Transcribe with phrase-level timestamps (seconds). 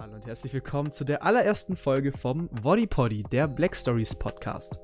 [0.00, 4.78] Hallo und herzlich willkommen zu der allerersten Folge vom Body Poddy, der Black Stories Podcast.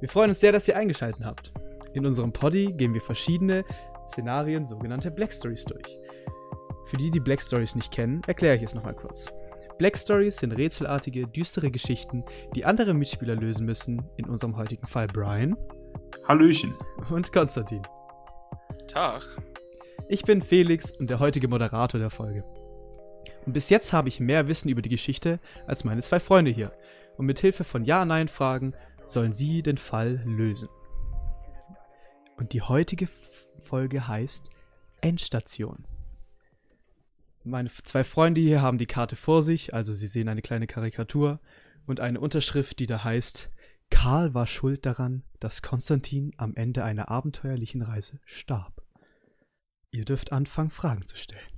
[0.00, 1.54] Wir freuen uns sehr, dass ihr eingeschaltet habt.
[1.94, 3.62] In unserem Poddy gehen wir verschiedene
[4.06, 5.98] Szenarien, sogenannte Black Stories, durch.
[6.84, 9.32] Für die, die Black Stories nicht kennen, erkläre ich es nochmal kurz.
[9.78, 12.22] Black Stories sind rätselartige, düstere Geschichten,
[12.54, 15.56] die andere Mitspieler lösen müssen, in unserem heutigen Fall Brian.
[16.24, 16.74] Hallöchen.
[17.08, 17.80] Und Konstantin.
[18.86, 19.24] Tag.
[20.08, 22.44] Ich bin Felix und der heutige Moderator der Folge.
[23.48, 26.70] Und bis jetzt habe ich mehr Wissen über die Geschichte als meine zwei Freunde hier.
[27.16, 28.74] Und mit Hilfe von Ja-Nein-Fragen
[29.06, 30.68] sollen sie den Fall lösen.
[32.36, 33.08] Und die heutige
[33.62, 34.50] Folge heißt
[35.00, 35.86] Endstation.
[37.42, 41.40] Meine zwei Freunde hier haben die Karte vor sich, also sie sehen eine kleine Karikatur
[41.86, 43.50] und eine Unterschrift, die da heißt
[43.88, 48.82] Karl war schuld daran, dass Konstantin am Ende einer abenteuerlichen Reise starb.
[49.90, 51.57] Ihr dürft anfangen, Fragen zu stellen.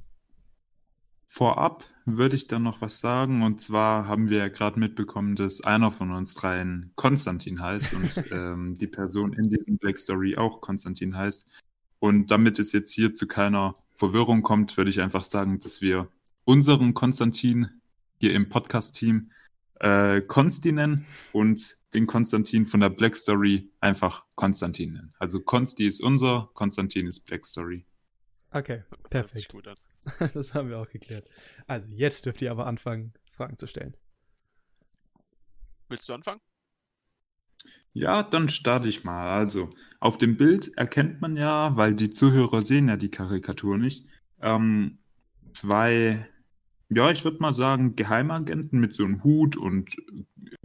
[1.32, 3.44] Vorab würde ich dann noch was sagen.
[3.44, 8.24] Und zwar haben wir ja gerade mitbekommen, dass einer von uns dreien Konstantin heißt und
[8.32, 11.46] ähm, die Person in diesem Black Story auch Konstantin heißt.
[12.00, 16.08] Und damit es jetzt hier zu keiner Verwirrung kommt, würde ich einfach sagen, dass wir
[16.46, 17.80] unseren Konstantin
[18.18, 19.30] hier im Podcast-Team
[19.78, 25.14] äh, Konsti nennen und den Konstantin von der Black Story einfach Konstantin nennen.
[25.20, 27.86] Also Konsti ist unser, Konstantin ist Black Story.
[28.50, 29.52] Okay, perfekt.
[29.52, 29.76] Gut an.
[30.34, 31.28] das haben wir auch geklärt.
[31.66, 33.96] Also, jetzt dürft ihr aber anfangen, Fragen zu stellen.
[35.88, 36.40] Willst du anfangen?
[37.92, 39.30] Ja, dann starte ich mal.
[39.30, 44.06] Also, auf dem Bild erkennt man ja, weil die Zuhörer sehen ja die Karikatur nicht,
[44.40, 44.98] ähm,
[45.52, 46.26] zwei,
[46.88, 49.96] ja, ich würde mal sagen, Geheimagenten mit so einem Hut und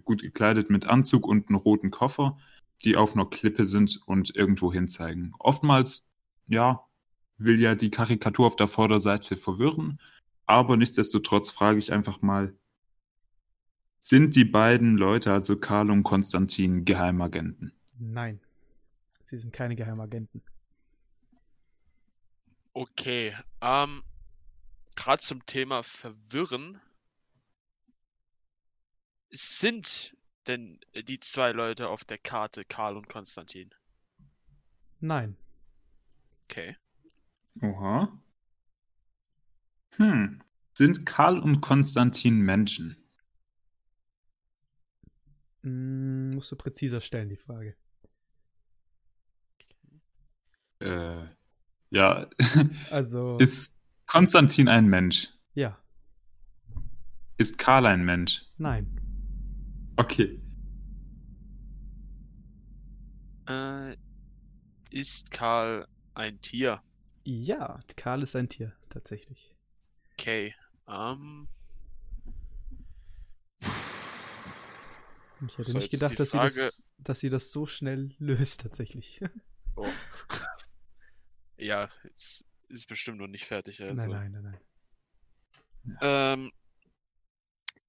[0.03, 2.38] gut gekleidet mit Anzug und einem roten Koffer,
[2.83, 5.33] die auf einer Klippe sind und irgendwo hin zeigen.
[5.39, 6.08] Oftmals,
[6.47, 6.86] ja,
[7.38, 10.00] will ja die Karikatur auf der Vorderseite verwirren,
[10.45, 12.53] aber nichtsdestotrotz frage ich einfach mal,
[14.00, 17.74] sind die beiden Leute, also Karl und Konstantin, Geheimagenten?
[17.97, 18.40] Nein,
[19.22, 20.44] sie sind keine Geheimagenten.
[22.74, 24.03] Okay, ähm,
[24.95, 26.79] gerade zum Thema Verwirren,
[29.31, 30.16] sind
[30.47, 33.74] denn die zwei Leute auf der Karte Karl und Konstantin?
[35.00, 35.35] Nein.
[36.44, 36.75] Okay.
[37.62, 38.22] Oha.
[39.98, 40.42] Hm.
[40.78, 42.98] Sind Karl und Konstantin Menschen?
[45.64, 47.76] Hm, musst du präziser stellen, die Frage.
[50.80, 51.26] Äh,
[51.90, 52.30] ja.
[52.92, 53.38] Also.
[53.40, 55.30] Ist Konstantin ein Mensch?
[55.54, 55.78] Ja.
[57.38, 58.46] Ist Karl ein Mensch?
[58.58, 59.00] Nein.
[59.98, 60.42] Okay.
[63.48, 63.96] Äh,
[64.90, 66.82] ist Karl ein Tier?
[67.28, 69.56] Ja, Karl ist ein Tier, tatsächlich.
[70.13, 70.56] Okay.
[70.86, 71.47] Um...
[75.47, 76.50] Ich hätte so, nicht gedacht, dass, Frage...
[76.50, 79.22] sie das, dass sie das so schnell löst, tatsächlich.
[79.75, 79.90] Oh.
[81.58, 83.81] ja, es ist bestimmt noch nicht fertig.
[83.81, 84.07] Also.
[84.07, 84.59] Nein, nein, nein,
[85.84, 85.97] nein.
[86.02, 86.52] Ähm,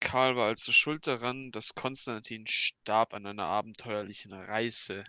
[0.00, 5.04] Karl war also schuld daran, dass Konstantin starb an einer abenteuerlichen Reise.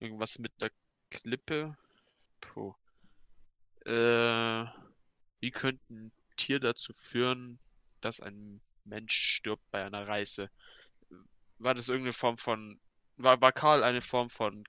[0.00, 0.70] Irgendwas mit der
[1.10, 1.76] Klippe?
[2.40, 2.74] Puh.
[3.86, 4.64] Äh,
[5.40, 7.58] wie könnte ein Tier dazu führen,
[8.00, 10.50] dass ein Mensch stirbt bei einer Reise?
[11.58, 12.80] War das irgendeine Form von.
[13.16, 14.64] War, war Karl eine Form von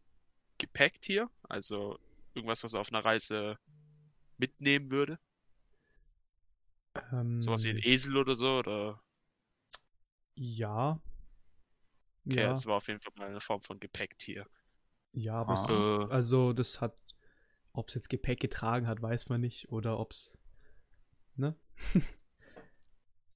[0.58, 1.30] Gepäcktier?
[1.44, 2.00] Also
[2.34, 3.58] irgendwas, was er auf einer Reise
[4.38, 5.20] mitnehmen würde?
[7.12, 8.60] Ähm, Sowas wie ein Esel oder so?
[8.60, 9.02] Oder?
[10.36, 11.00] Ja.
[12.26, 12.52] Okay, ja.
[12.52, 14.48] es war auf jeden Fall mal eine Form von Gepäcktier.
[15.14, 16.06] Ja, aber ah.
[16.06, 16.96] es, also das hat
[17.74, 19.70] ob es jetzt Gepäck getragen hat, weiß man nicht.
[19.72, 20.38] Oder ob es.
[21.36, 21.56] Ne?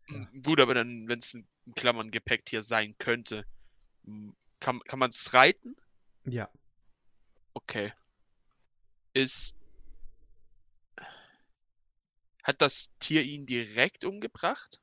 [0.10, 0.28] ja.
[0.44, 3.46] Gut, aber dann, wenn es ein Klammern Gepäcktier sein könnte,
[4.60, 5.76] kann, kann man es reiten?
[6.26, 6.50] Ja.
[7.54, 7.94] Okay.
[9.14, 9.58] Ist.
[12.44, 14.82] Hat das Tier ihn direkt umgebracht?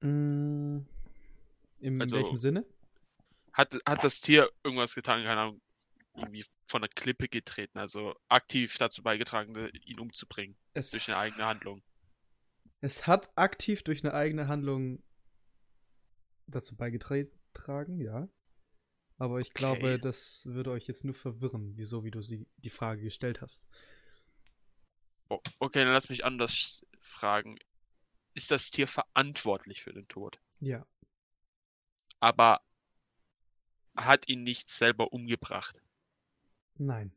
[0.00, 0.78] Mm,
[1.80, 2.64] in also, welchem Sinne?
[3.52, 5.24] Hat, hat das Tier irgendwas getan?
[5.24, 5.60] Keine Ahnung
[6.14, 10.56] irgendwie von der Klippe getreten, also aktiv dazu beigetragen, ihn umzubringen.
[10.74, 11.82] Es, durch eine eigene Handlung.
[12.80, 15.02] Es hat aktiv durch eine eigene Handlung
[16.46, 18.28] dazu beigetragen, ja.
[19.18, 19.98] Aber ich glaube, okay.
[19.98, 23.66] das würde euch jetzt nur verwirren, wieso, wie du sie die Frage gestellt hast.
[25.28, 27.58] Oh, okay, dann lass mich anders fragen.
[28.34, 30.38] Ist das Tier verantwortlich für den Tod?
[30.60, 30.86] Ja.
[32.20, 32.60] Aber
[33.96, 35.80] hat ihn nicht selber umgebracht?
[36.78, 37.12] Nein.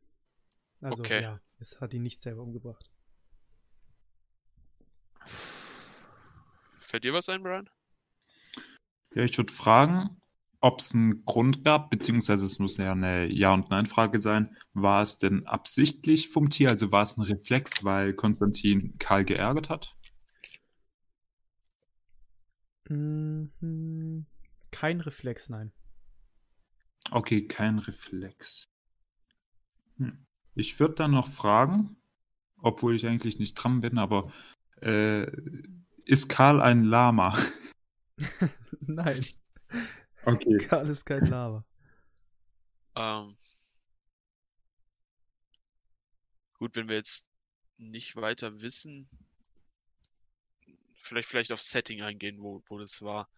[0.80, 1.22] Also okay.
[1.22, 2.90] ja, es hat ihn nicht selber umgebracht.
[6.80, 7.68] Fällt dir was ein, Brian?
[9.14, 10.20] Ja, ich würde fragen,
[10.60, 14.56] ob es einen Grund gab, beziehungsweise es muss ja eine Ja- und Nein-Frage sein.
[14.72, 16.70] War es denn absichtlich vom Tier?
[16.70, 19.96] Also war es ein Reflex, weil Konstantin Karl geärgert hat?
[22.88, 24.26] Mhm.
[24.70, 25.72] Kein Reflex, nein.
[27.10, 28.64] Okay, kein Reflex.
[30.00, 30.26] Hm.
[30.54, 31.96] Ich würde dann noch fragen,
[32.58, 34.32] obwohl ich eigentlich nicht dran bin, aber
[34.80, 35.30] äh,
[36.06, 37.38] ist Karl ein Lama?
[38.80, 39.24] nein.
[40.24, 40.58] Okay.
[40.58, 41.64] Karl ist kein Lava.
[42.96, 43.36] Ähm,
[46.54, 47.26] gut, wenn wir jetzt
[47.76, 49.08] nicht weiter wissen,
[50.96, 53.28] vielleicht vielleicht auf Setting eingehen, wo, wo das war.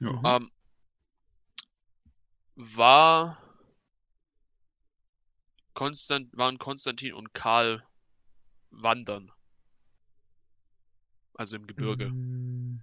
[0.00, 0.36] Ja.
[0.36, 0.50] Ähm,
[2.54, 3.47] war
[5.78, 7.86] Konstant, waren Konstantin und Karl
[8.70, 9.30] wandern?
[11.34, 12.10] Also im Gebirge.
[12.10, 12.80] Mm.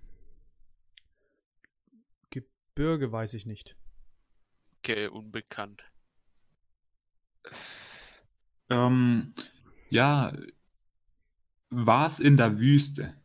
[2.30, 3.76] Gebirge weiß ich nicht.
[4.78, 5.84] Okay, unbekannt.
[8.70, 9.34] Ähm,
[9.90, 10.32] ja,
[11.72, 13.22] war es in der Wüste?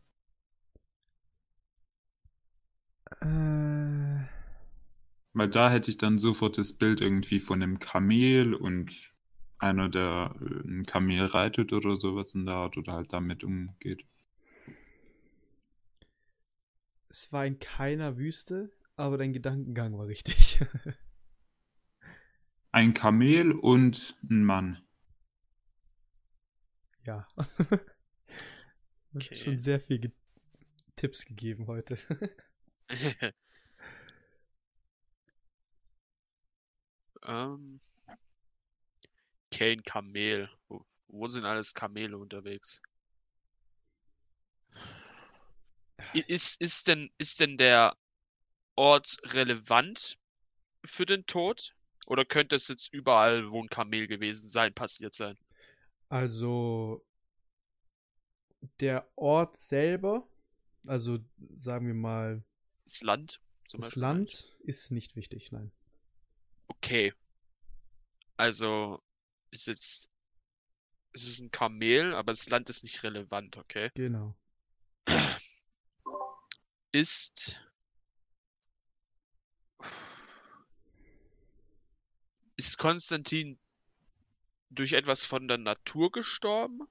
[3.21, 4.27] Äh,
[5.31, 9.15] Weil da hätte ich dann sofort das Bild irgendwie von einem Kamel und
[9.61, 14.05] einer, der äh, ein Kamel reitet oder sowas in der Art oder halt damit umgeht.
[17.11, 20.59] es war in keiner Wüste, aber dein Gedankengang war richtig.
[22.73, 24.81] Ein Kamel und ein Mann.
[27.03, 27.27] ja.
[29.13, 29.35] Okay.
[29.35, 30.11] Schon sehr viel ge
[30.95, 31.97] Tipps gegeben heute.
[37.25, 37.81] ähm,
[39.61, 40.49] Kane Kamel.
[40.69, 42.81] Wo, wo sind alles Kamele unterwegs?
[46.15, 47.95] Ist, ist, denn, ist denn der
[48.75, 50.17] Ort relevant
[50.83, 51.75] für den Tod?
[52.07, 55.37] Oder könnte es jetzt überall, wo ein Kamel gewesen sein, passiert sein?
[56.09, 57.05] Also
[58.79, 60.27] der Ort selber,
[60.87, 61.19] also
[61.59, 62.43] sagen wir mal,
[62.85, 64.01] Das Land zum das Beispiel?
[64.01, 65.71] Land ist nicht wichtig, nein.
[66.67, 67.13] Okay.
[68.37, 69.03] Also
[69.51, 70.09] ist jetzt.
[71.13, 73.91] Es ist ein Kamel, aber das Land ist nicht relevant, okay?
[73.95, 74.35] Genau.
[76.91, 77.59] Ist.
[82.55, 83.57] Ist Konstantin
[84.69, 86.87] durch etwas von der Natur gestorben?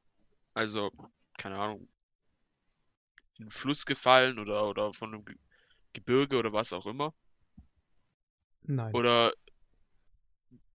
[0.54, 0.90] Also,
[1.38, 1.88] keine Ahnung,
[3.38, 5.38] in den Fluss gefallen oder, oder von einem Ge-
[5.92, 7.14] Gebirge oder was auch immer?
[8.62, 8.94] Nein.
[8.94, 9.32] Oder.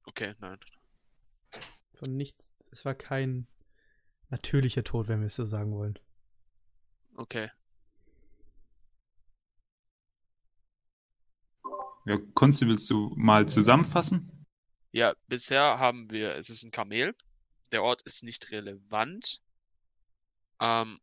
[0.08, 0.60] Okay, nein.
[1.96, 2.54] Von nichts.
[2.72, 3.48] Es war kein
[4.30, 5.98] natürlicher Tod, wenn wir es so sagen wollen.
[7.16, 7.50] Okay.
[12.06, 14.46] Ja, Konsti, willst du mal zusammenfassen?
[14.92, 17.16] Ja, bisher haben wir, es ist ein Kamel.
[17.72, 19.42] Der Ort ist nicht relevant.
[20.60, 21.00] Ähm,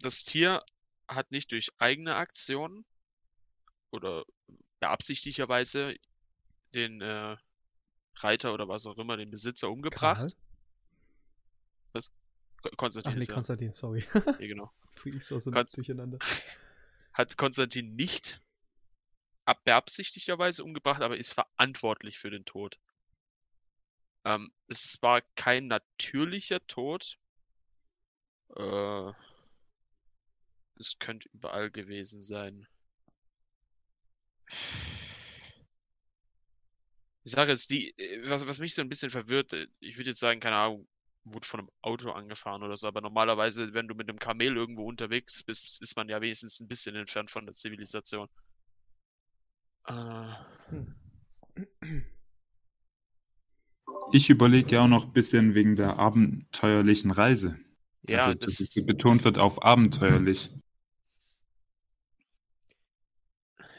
[0.00, 0.62] das Tier
[1.08, 2.84] hat nicht durch eigene Aktionen
[3.90, 4.24] oder
[4.80, 5.96] beabsichtigterweise
[6.72, 7.36] den äh,
[8.16, 10.36] Reiter oder was auch immer, den Besitzer umgebracht.
[11.92, 14.04] Ko- Ach Konstantin nee, ist ja, Konstantin, sorry.
[14.14, 14.72] ja, genau.
[14.84, 16.18] Jetzt bringe ich so so Konst- durcheinander.
[17.12, 18.42] Hat Konstantin nicht
[19.44, 22.78] ab beabsichtigterweise umgebracht, aber ist verantwortlich für den Tod.
[24.24, 27.18] Ähm, es war kein natürlicher Tod.
[28.56, 29.12] Äh,
[30.78, 32.66] es könnte überall gewesen sein.
[37.26, 40.10] Die Sache ist die, äh, was, was mich so ein bisschen verwirrt, äh, ich würde
[40.10, 40.86] jetzt sagen, keine Ahnung,
[41.24, 44.84] wurde von einem Auto angefahren oder so, aber normalerweise, wenn du mit einem Kamel irgendwo
[44.84, 48.28] unterwegs bist, ist man ja wenigstens ein bisschen entfernt von der Zivilisation.
[49.88, 50.34] Äh,
[54.12, 57.58] Ich überlege ja auch noch ein bisschen wegen der abenteuerlichen Reise.
[58.08, 60.50] ja, also, das, dass es betont wird auf abenteuerlich.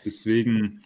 [0.04, 0.84] Deswegen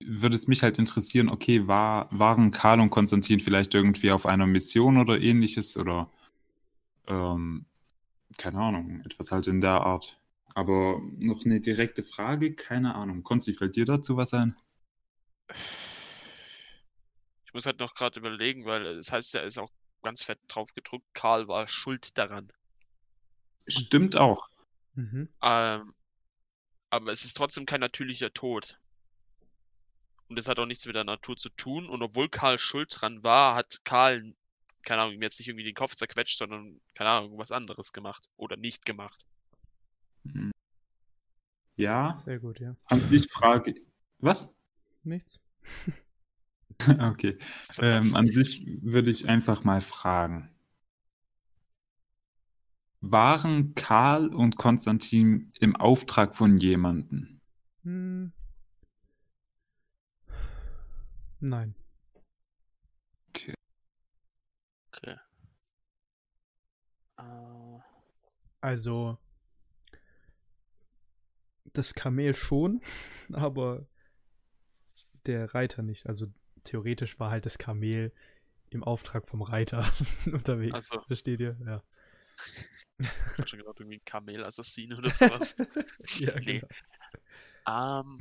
[0.00, 4.46] würde es mich halt interessieren, okay, war, waren Karl und Konstantin vielleicht irgendwie auf einer
[4.46, 6.10] Mission oder ähnliches oder
[7.06, 7.66] ähm,
[8.38, 10.18] keine Ahnung, etwas halt in der Art.
[10.54, 13.22] Aber noch eine direkte Frage, keine Ahnung.
[13.22, 14.56] Konsti, fällt dir dazu was ein?
[17.50, 19.72] ich muss halt noch gerade überlegen, weil es heißt ja, ist auch
[20.04, 22.52] ganz fett drauf gedruckt, Karl war schuld daran.
[23.66, 24.48] Stimmt auch.
[24.94, 25.28] Mhm.
[25.42, 25.92] Ähm,
[26.90, 28.78] aber es ist trotzdem kein natürlicher Tod.
[30.30, 31.88] Und das hat auch nichts mit der Natur zu tun.
[31.88, 34.32] Und obwohl Karl schuld dran war, hat Karl,
[34.82, 38.28] keine Ahnung, ihm jetzt nicht irgendwie den Kopf zerquetscht, sondern, keine Ahnung, was anderes gemacht.
[38.36, 39.26] Oder nicht gemacht.
[40.30, 40.52] Hm.
[41.74, 42.76] Ja, Sehr gut, ja.
[42.84, 43.74] an sich frage
[44.18, 44.48] Was?
[45.02, 45.40] Nichts?
[46.98, 47.36] Okay.
[47.78, 50.48] Ähm, an sich würde ich einfach mal fragen.
[53.02, 57.40] Waren Karl und Konstantin im Auftrag von jemandem?
[57.82, 58.32] Hm.
[61.40, 61.74] Nein.
[63.30, 63.54] Okay.
[67.16, 67.78] Äh,
[68.60, 69.18] Also,
[71.72, 72.80] das Kamel schon,
[73.32, 73.86] aber
[75.26, 76.06] der Reiter nicht.
[76.06, 76.26] Also,
[76.64, 78.12] theoretisch war halt das Kamel
[78.70, 79.90] im Auftrag vom Reiter
[80.26, 80.90] unterwegs.
[80.92, 81.00] Ach so.
[81.06, 81.56] Versteht ihr?
[81.64, 81.82] Ja.
[82.98, 85.56] ich hab schon gedacht, irgendwie ein Kamelassassin oder sowas.
[86.18, 86.60] ja, Nee.
[86.60, 86.68] genau.
[87.66, 88.18] Ähm,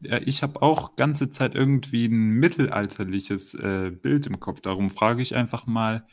[0.00, 4.60] Ja, ich habe auch ganze Zeit irgendwie ein mittelalterliches äh, Bild im Kopf.
[4.60, 6.06] Darum frage ich einfach mal,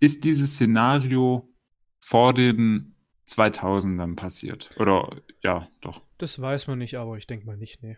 [0.00, 1.52] ist dieses Szenario
[2.00, 2.94] vor den
[3.26, 4.70] 2000ern passiert?
[4.78, 6.02] Oder ja, doch.
[6.18, 7.96] Das weiß man nicht, aber ich denke mal nicht, nee.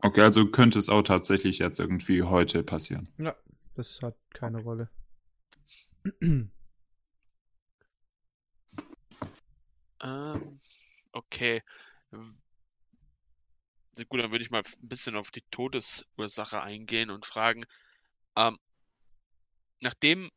[0.00, 3.08] Okay, also könnte es auch tatsächlich jetzt irgendwie heute passieren.
[3.18, 3.34] Ja,
[3.74, 4.90] das hat keine Rolle.
[6.20, 6.50] ähm,
[11.12, 11.62] okay.
[13.92, 17.64] Sehr gut, dann würde ich mal ein bisschen auf die Todesursache eingehen und fragen,
[18.36, 18.58] ähm,
[19.80, 20.30] nachdem,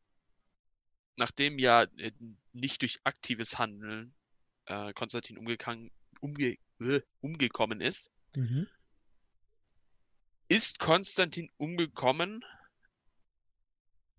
[1.16, 2.12] nachdem ja äh,
[2.52, 4.14] nicht durch aktives Handeln
[4.66, 8.66] äh, Konstantin umgegangen, umge, äh, umgekommen ist, mhm.
[10.48, 12.44] ist Konstantin umgekommen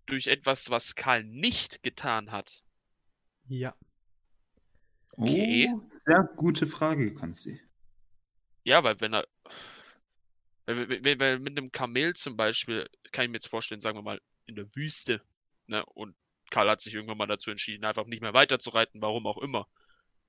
[0.06, 2.62] durch etwas, was Karl nicht getan hat.
[3.46, 3.74] Ja.
[5.16, 5.70] Okay.
[5.74, 7.60] Oh, sehr gute Frage, Konzi.
[8.64, 9.26] Ja, weil wenn er.
[10.66, 10.88] Weil,
[11.20, 14.56] weil, mit einem Kamel zum Beispiel, kann ich mir jetzt vorstellen, sagen wir mal, in
[14.56, 15.22] der Wüste,
[15.66, 15.84] ne?
[15.86, 16.16] Und
[16.50, 19.66] Karl hat sich irgendwann mal dazu entschieden, einfach nicht mehr weiterzureiten, warum auch immer.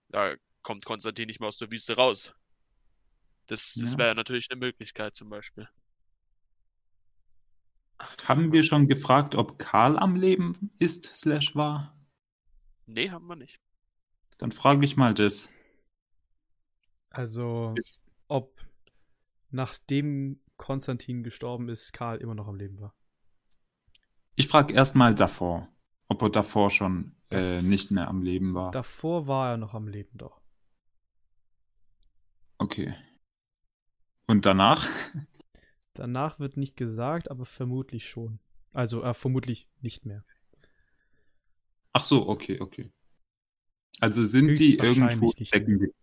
[0.10, 2.34] Da kommt Konstantin nicht mehr aus der Wüste raus.
[3.48, 3.98] Das, das Ja.
[4.00, 5.70] wäre natürlich eine Möglichkeit zum Beispiel.
[8.26, 11.98] Haben wir schon gefragt, ob Karl am Leben ist, slash war?
[12.88, 13.60] Nee, haben wir nicht.
[14.38, 15.54] Dann frage ich mal das.
[17.10, 17.74] Also,
[18.28, 18.60] ob
[19.50, 22.94] nachdem Konstantin gestorben ist, Karl immer noch am Leben war.
[24.36, 25.70] Ich frage erstmal davor,
[26.08, 28.72] ob er davor schon äh, nicht mehr am Leben war.
[28.72, 30.42] Davor war er noch am Leben, doch.
[32.58, 32.94] Okay.
[34.28, 34.88] Und danach?
[35.94, 38.40] Danach wird nicht gesagt, aber vermutlich schon.
[38.74, 40.26] Also, äh, vermutlich nicht mehr.
[41.94, 42.92] Ach so, okay, okay.
[44.00, 45.80] Also sind die irgendwo stecken mehr.
[45.80, 45.94] geblieben?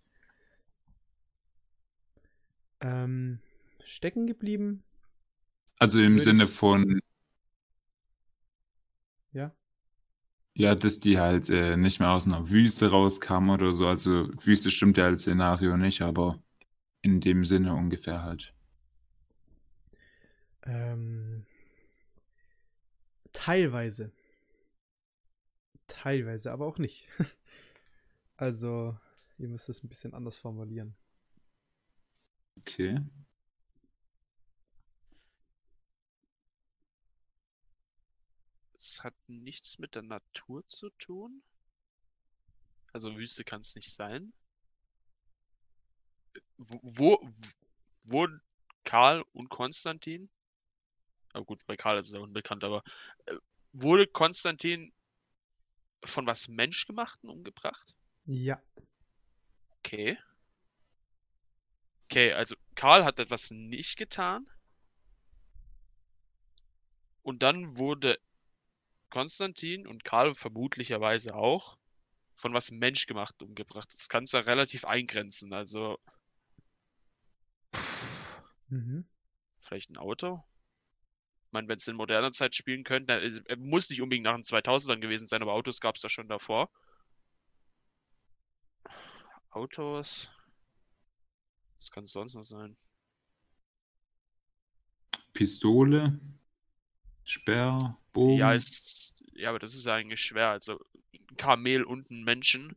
[2.81, 3.39] Ähm,
[3.85, 4.85] stecken geblieben?
[5.79, 7.01] Also im Würde Sinne von,
[9.33, 9.53] Ja.
[10.55, 13.87] ja, dass die halt äh, nicht mehr aus einer Wüste rauskamen oder so.
[13.87, 16.43] Also Wüste stimmt ja als Szenario nicht, aber
[17.03, 18.55] in dem Sinne ungefähr halt.
[20.65, 21.45] Ähm,
[23.33, 24.11] teilweise.
[25.87, 27.07] Teilweise, aber auch nicht.
[28.37, 28.99] also,
[29.39, 30.97] ihr müsst es ein bisschen anders formulieren.
[32.59, 32.99] Okay.
[38.75, 41.43] Es hat nichts mit der Natur zu tun.
[42.93, 44.33] Also Wüste kann es nicht sein.
[46.59, 47.31] Wo, wo,
[48.05, 48.29] wo
[48.85, 50.29] Karl und Konstantin,
[51.33, 52.83] aber gut, bei Karl ist es auch unbekannt, aber
[53.27, 53.37] äh,
[53.73, 54.93] wurde Konstantin
[56.05, 57.95] von was Menschgemachten umgebracht?
[58.27, 58.63] Ja.
[59.85, 60.17] Okay.
[62.09, 64.49] Okay, also Karl hat etwas nicht getan.
[67.25, 68.21] Und dann wurde
[69.11, 71.79] Konstantin und Karl vermutlicherweise auch
[72.37, 73.89] von was menschgemacht umgebracht.
[73.95, 75.53] Das kannst du ja relativ eingrenzen.
[75.55, 75.99] Also
[78.71, 79.05] Mhm.
[79.61, 80.45] vielleicht ein Auto.
[81.47, 83.13] Ich meine, wenn es in moderner Zeit spielen könnte,
[83.47, 86.27] er muss nicht unbedingt nach den 2000ern gewesen sein, aber Autos gab es da schon
[86.29, 86.69] davor.
[89.53, 90.31] Autos.
[91.79, 92.77] Was kann es sonst noch sein?
[95.33, 96.19] Pistole,
[97.25, 98.39] Speer, Bogen.
[98.39, 100.49] Ja, ist, ja, aber das ist ja eigentlich schwer.
[100.49, 100.81] Also
[101.13, 102.77] ein Kamel und einen Menschen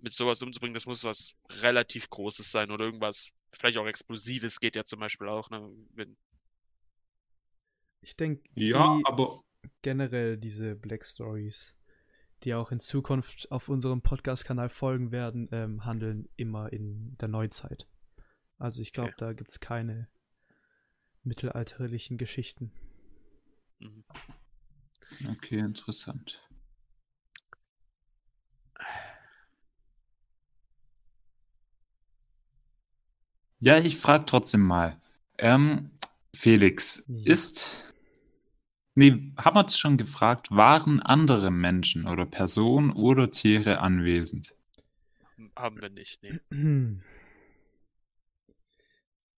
[0.00, 4.76] mit sowas umzubringen, das muss was relativ Großes sein oder irgendwas, vielleicht auch Explosives geht
[4.76, 5.50] ja zum Beispiel auch.
[5.50, 5.68] Ne?
[5.94, 6.16] Wenn,
[8.00, 9.42] Ich denke, ja, aber
[9.82, 11.74] generell diese Black Stories,
[12.44, 17.86] die auch in Zukunft auf unserem Podcast-Kanal folgen werden, ähm, handeln immer in der Neuzeit.
[18.58, 19.16] Also ich glaube, okay.
[19.18, 20.08] da gibt es keine
[21.22, 22.72] mittelalterlichen Geschichten.
[23.78, 24.04] Mhm.
[25.30, 26.42] Okay, interessant.
[33.60, 35.00] Ja, ich frage trotzdem mal.
[35.38, 35.90] Ähm,
[36.34, 37.32] Felix, ja.
[37.32, 37.94] ist
[38.98, 44.56] Nee, haben wir uns schon gefragt, waren andere Menschen oder Personen oder Tiere anwesend?
[45.54, 46.40] Haben wir nicht, nee.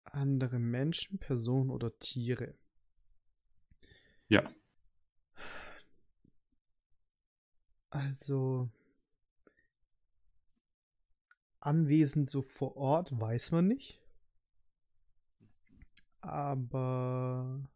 [0.04, 2.54] Andere Menschen, Personen oder Tiere?
[4.28, 4.48] Ja.
[7.90, 8.70] Also
[11.58, 14.00] anwesend so vor Ort weiß man nicht.
[16.20, 17.68] Aber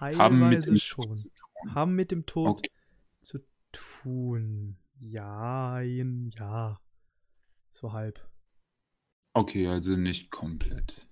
[0.00, 1.16] Haben mit teilweise dem Tod schon.
[1.16, 1.74] zu tun.
[1.74, 2.70] Haben mit dem Tod Okay.
[3.22, 3.38] zu
[3.72, 4.78] tun.
[5.00, 6.80] Ja, ja.
[7.72, 8.20] So halb.
[9.34, 11.06] Okay, also nicht komplett.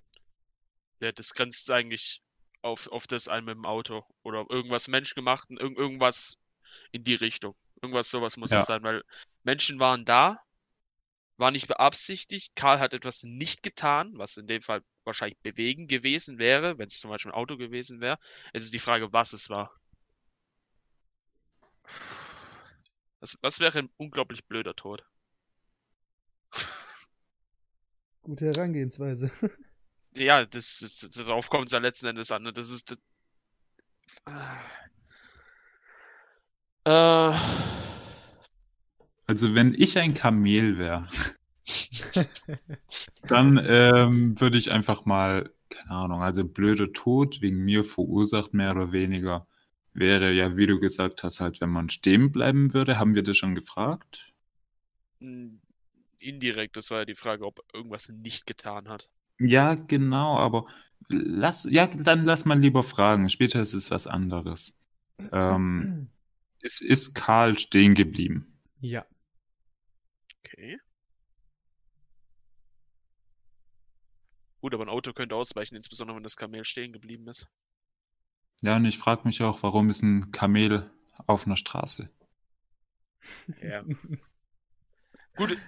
[1.00, 2.23] Ja, das grenzt eigentlich
[2.62, 4.05] auf, auf das ein mit dem Auto.
[4.23, 6.37] Oder irgendwas menschgemacht, irg irgendwas
[6.93, 7.55] in die Richtung.
[7.83, 8.61] Irgendwas sowas muss Ja.
[8.61, 9.02] es sein, weil
[9.45, 10.38] Menschen waren da,
[11.37, 12.57] war nicht beabsichtigt.
[12.57, 16.98] Karl hat etwas nicht getan, was in dem Fall wahrscheinlich bewegen gewesen wäre, wenn es
[17.00, 18.18] zum Beispiel ein Auto gewesen wäre.
[18.52, 19.70] Jetzt ist die Frage, was es war.
[23.20, 25.04] Was, was wäre ein unglaublich blöder Tod?
[28.22, 29.30] Gute Herangehensweise.
[30.18, 32.42] Ja, das, das, darauf kommt es ja letzten Endes an.
[32.42, 32.50] Ne?
[32.50, 32.90] Das ist.
[32.90, 32.98] Das,
[36.86, 37.38] äh,
[39.26, 41.06] Also wenn ich ein Kamel wäre,
[43.26, 48.73] dann ähm, würde ich einfach mal, keine Ahnung, also blöder Tod wegen mir verursacht, mehr
[48.73, 49.46] oder weniger,
[49.92, 52.99] wäre ja, wie du gesagt hast, halt, wenn man stehen bleiben würde.
[52.99, 54.32] Haben wir das schon gefragt?
[55.20, 55.61] m,
[56.20, 59.08] indirekt, das war ja die Frage, ob irgendwas nicht getan hat.
[59.38, 60.66] Ja, genau, aber
[61.08, 63.28] lass, ja, dann lass mal lieber fragen.
[63.28, 64.80] Später ist es was anderes.
[65.32, 65.94] Ähm,
[66.62, 68.59] ist, ist Karl stehen geblieben?
[68.81, 69.07] ja.
[70.44, 70.79] Okay.
[74.61, 77.47] Gut, aber ein Auto könnte ausweichen, insbesondere wenn das Kamel stehen geblieben ist.
[78.62, 80.90] Ja, und ich frage mich auch, warum ist ein Kamel
[81.27, 82.11] auf einer Straße?
[83.62, 83.85] Ja.
[85.37, 85.59] Gut,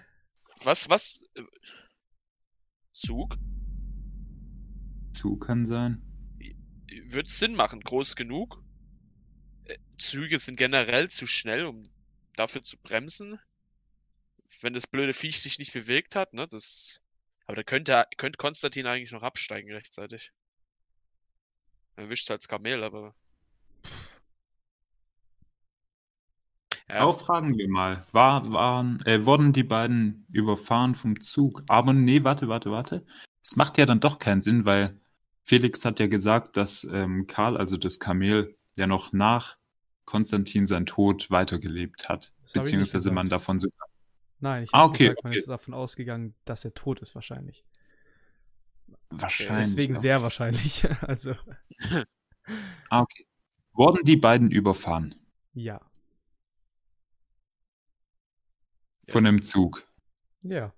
[0.63, 1.23] was, was?
[1.35, 1.43] äh,
[2.93, 3.37] Zug?
[5.13, 6.03] Zu kann sein.
[7.05, 8.63] Wird Sinn machen, groß genug?
[9.65, 11.89] Äh, Züge sind generell zu schnell, um
[12.35, 13.39] dafür zu bremsen.
[14.61, 17.01] Wenn das blöde Viech sich nicht bewegt hat, ne, das.
[17.49, 20.33] Aber da könnte, könnte Konstantin eigentlich noch absteigen rechtzeitig.
[21.97, 23.15] Er erwischt als Kamel, aber.
[26.91, 28.05] Ja, Auch fragen wir mal.
[28.13, 31.63] War, waren, äh, wurden die beiden überfahren vom Zug?
[31.69, 33.07] Aber nee, warte, warte, warte.
[33.43, 35.01] Es macht ja dann doch keinen Sinn, weil
[35.43, 39.57] Felix hat ja gesagt, dass ähm, Karl, also das Kamel, ja noch nach
[40.05, 42.31] Konstantin sein Tod weitergelebt hat.
[42.43, 43.69] Das Beziehungsweise man davon so.
[44.41, 45.39] Nein, ich Ah, habe okay, gesagt, man okay.
[45.39, 47.65] ist davon ausgegangen, dass er tot ist wahrscheinlich.
[49.11, 49.67] Wahrscheinlich.
[49.67, 50.01] Deswegen ja.
[50.01, 50.85] sehr wahrscheinlich.
[51.03, 51.35] Also,
[52.91, 53.27] Ah, okay.
[53.73, 55.15] Wurden die beiden überfahren
[55.55, 55.81] ja.
[59.09, 59.87] von einem Zug?
[60.43, 60.73] Ja.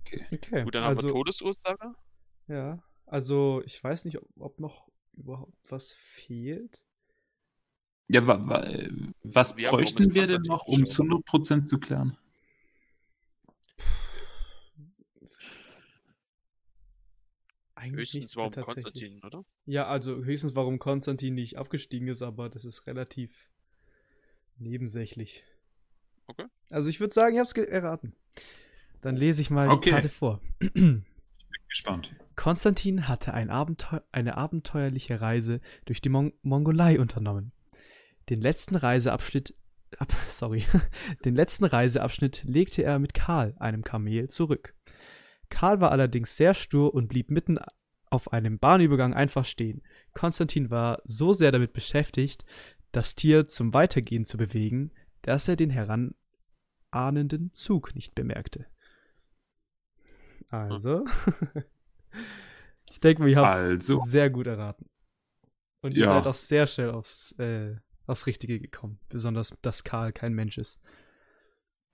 [0.00, 0.26] Okay.
[0.32, 0.62] Okay.
[0.62, 1.94] gut, dann haben wir also, Todesursache.
[2.48, 2.82] ja.
[3.06, 6.80] Also, ich weiß nicht, ob, ob noch überhaupt was fehlt.
[8.08, 8.90] Ja, wa, wa, äh,
[9.22, 11.24] was Ja, bräuchten wir denn noch, um zu gestorben?
[11.24, 12.16] 100% zu klären?
[17.74, 18.84] Eigentlich Höchstens warum tatsächlich.
[18.84, 19.44] Konstantin, oder?
[19.66, 23.50] Ja, also höchstens, warum Konstantin nicht abgestiegen ist, aber das ist relativ
[24.58, 25.44] nebensächlich.
[26.26, 26.46] Okay.
[26.70, 28.14] Also ich würde sagen, ich habe es erraten.
[29.02, 29.82] Dann lese ich mal Okay.
[29.84, 30.40] die Karte vor.
[31.68, 32.14] Gespannt.
[32.36, 37.52] Konstantin hatte ein Abenteu eine abenteuerliche Reise durch die Mon Mongolei unternommen.
[38.28, 39.54] Den letzten Reiseabschnitt,
[39.98, 40.64] ab, sorry,
[41.24, 44.74] den letzten Reiseabschnitt legte er mit Karl, einem Kamel, zurück.
[45.50, 47.58] Karl war allerdings sehr stur und blieb mitten
[48.10, 49.82] auf einem Bahnübergang einfach stehen.
[50.14, 52.44] Konstantin war so sehr damit beschäftigt,
[52.92, 58.66] das Tier zum Weitergehen zu bewegen, dass er den heranahnenden Zug nicht bemerkte.
[60.48, 61.04] Also,
[62.90, 63.96] ich denke mal, ihr habt Also.
[63.96, 64.88] sehr gut erraten.
[65.80, 66.08] Und ihr Ja.
[66.10, 68.98] seid auch sehr schnell aufs, äh, aufs Richtige gekommen.
[69.08, 70.78] Besonders, dass Karl kein Mensch ist.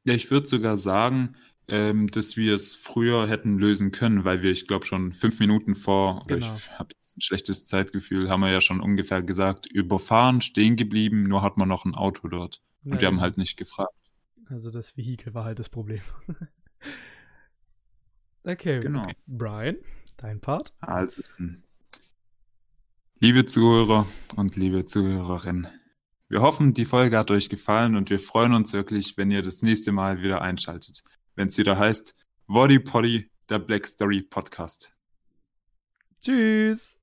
[0.05, 1.37] Ja, ich würde sogar sagen,
[1.69, 5.75] ähm, dass wir es früher hätten lösen können, weil wir, ich glaube, schon fünf Minuten
[5.75, 6.55] vor, oder Genau.
[6.57, 11.25] ich habe jetzt ein schlechtes Zeitgefühl, haben wir ja schon ungefähr gesagt, überfahren, stehen geblieben,
[11.25, 12.63] nur hat man noch ein Auto dort.
[12.83, 13.23] Und Ja, wir haben genau.
[13.23, 13.93] halt nicht gefragt.
[14.47, 16.01] Also das Vehikel war halt das Problem.
[18.45, 19.07] okay, Genau.
[19.27, 19.77] Brian,
[20.17, 20.75] dein Part.
[20.81, 21.63] Also, dann,
[23.21, 25.69] liebe Zuhörer und liebe Zuhörerinnen,
[26.31, 29.63] wir hoffen, die Folge hat euch gefallen und wir freuen uns wirklich, wenn ihr das
[29.63, 31.03] nächste Mal wieder einschaltet.
[31.35, 32.15] Wenn es wieder heißt,
[32.47, 34.95] Woddy Poddy, der Black Story Podcast.
[36.21, 37.00] Tschüss.